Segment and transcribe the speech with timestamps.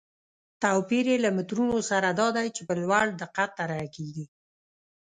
[0.61, 4.25] توپیر یې له مترونو سره دا دی چې په لوړ دقت طرحه کېږي.